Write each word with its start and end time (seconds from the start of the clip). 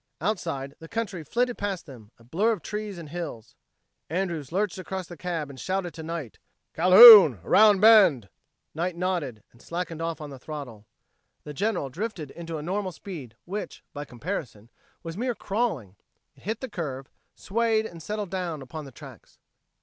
Outside, 0.19 0.73
the 0.79 0.87
country 0.87 1.23
flitted 1.23 1.59
past 1.59 1.85
them, 1.85 2.09
a 2.17 2.23
blur 2.23 2.53
of 2.53 2.63
trees 2.63 2.97
and 2.97 3.09
hills. 3.09 3.55
Andrews 4.09 4.51
lurched 4.51 4.79
across 4.79 5.05
the 5.05 5.15
cab 5.15 5.47
and 5.47 5.59
shouted 5.59 5.93
to 5.93 6.01
Knight: 6.01 6.39
"Calhoun 6.73 7.39
around 7.43 7.81
bend!" 7.81 8.27
Knight 8.73 8.95
nodded 8.97 9.43
and 9.51 9.61
slackened 9.61 10.01
off 10.01 10.19
on 10.19 10.31
the 10.31 10.39
throttle. 10.39 10.87
The 11.43 11.53
General 11.53 11.91
drifted 11.91 12.31
into 12.31 12.57
a 12.57 12.63
normal 12.63 12.91
speed 12.91 13.35
which, 13.45 13.83
by 13.93 14.03
comparison, 14.05 14.71
was 15.03 15.17
mere 15.17 15.35
crawling; 15.35 15.95
it 16.35 16.41
hit 16.41 16.61
the 16.61 16.67
curve, 16.69 17.07
swayed 17.35 17.85
and 17.85 18.01
settled 18.01 18.31
down 18.31 18.63
upon 18.63 18.85
the 18.85 18.91
tracks. 18.91 19.37